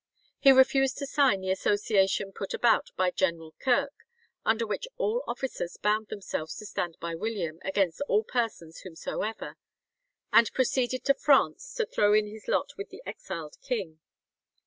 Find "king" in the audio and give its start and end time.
13.61-13.99